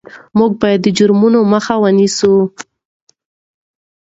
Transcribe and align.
موږ 0.37 0.51
باید 0.61 0.79
د 0.83 0.87
جرمونو 0.97 1.39
مخه 1.53 1.75
ونیسو. 1.83 2.33